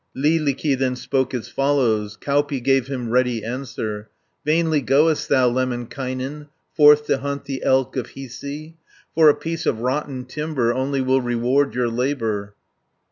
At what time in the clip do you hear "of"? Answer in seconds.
7.95-8.07, 9.67-9.81